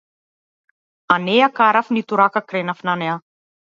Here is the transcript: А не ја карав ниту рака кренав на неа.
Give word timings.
А 1.15 1.19
не 1.27 1.37
ја 1.41 1.51
карав 1.61 1.95
ниту 1.97 2.23
рака 2.25 2.47
кренав 2.51 2.87
на 2.93 3.01
неа. 3.05 3.25